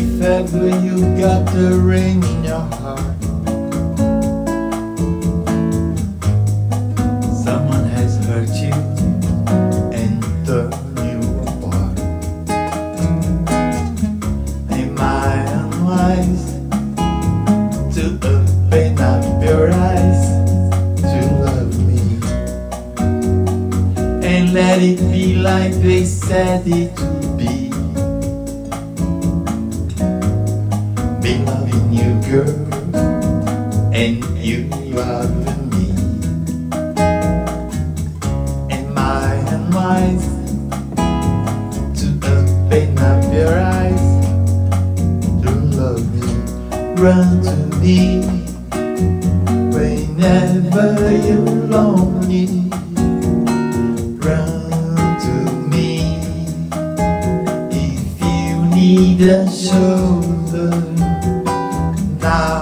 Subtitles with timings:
[0.00, 3.22] ever you got the ring in your heart.
[7.44, 8.72] Someone has hurt you
[9.92, 11.98] and torn you apart.
[14.70, 16.44] Am I unwise
[17.94, 20.22] to open up your eyes
[21.02, 22.00] to love me
[24.26, 26.98] and let it be like they said it
[33.94, 34.64] and you
[34.94, 35.90] loving me.
[38.70, 40.26] Am I unwise
[42.00, 44.06] to open up your eyes
[45.42, 46.32] to love me?
[47.02, 48.24] Run to me
[49.76, 52.46] whenever you're lonely.
[54.24, 54.70] Run
[55.20, 55.34] to
[55.68, 56.16] me
[57.70, 60.70] if you need a shoulder
[62.22, 62.61] now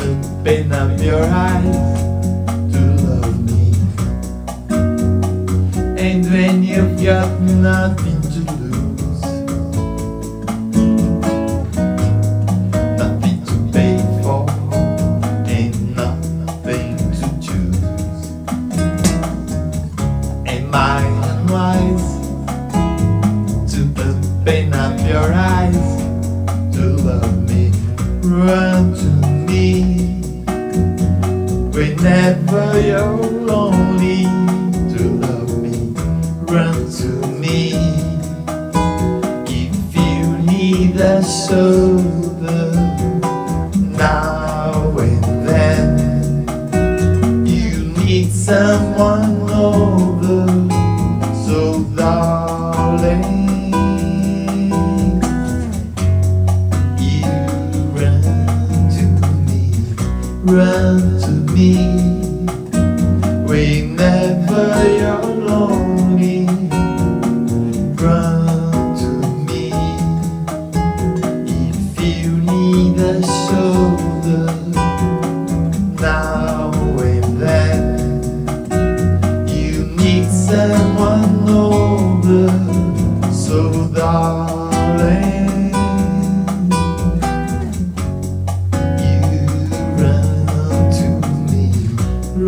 [0.00, 2.00] open up your eyes
[2.72, 3.72] to love me?
[5.98, 9.22] And when you've got nothing to lose,
[12.96, 14.46] nothing to pay for,
[15.48, 18.30] and nothing to choose.
[20.46, 22.08] Am I unwise
[23.72, 25.88] to open up your eyes
[26.76, 27.72] to love me?
[28.22, 29.17] Run to
[32.08, 34.22] whenever you're lonely
[34.92, 35.92] to love me.
[36.50, 37.10] Run to
[37.42, 37.72] me
[39.46, 42.72] if you need a shoulder
[43.76, 45.86] now and then.
[47.46, 50.46] You need someone over,
[60.50, 61.76] run to me
[63.46, 64.64] whenever
[64.98, 65.87] you're lonely.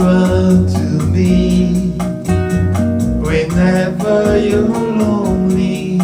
[0.00, 1.90] Run to me
[3.20, 4.62] whenever you're
[5.02, 5.98] lonely.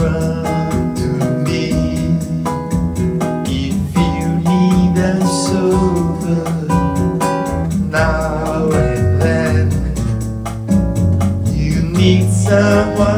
[0.00, 1.08] Run to
[1.46, 1.64] me
[3.62, 6.46] if you need a shoulder
[7.90, 9.66] now and then.
[11.52, 13.15] You need someone